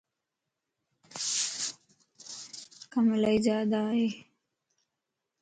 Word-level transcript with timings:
ڪم 2.91 3.05
الائي 3.15 3.37
زياده 3.45 3.79
ائي. 3.91 4.09